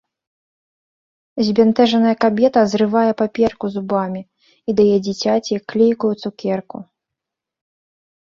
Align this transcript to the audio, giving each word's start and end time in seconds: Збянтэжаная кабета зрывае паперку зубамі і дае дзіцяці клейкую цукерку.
Збянтэжаная 1.47 2.13
кабета 2.23 2.59
зрывае 2.71 3.11
паперку 3.21 3.65
зубамі 3.75 4.21
і 4.73 4.75
дае 4.79 4.97
дзіцяці 5.09 5.61
клейкую 5.73 6.13
цукерку. 6.23 6.77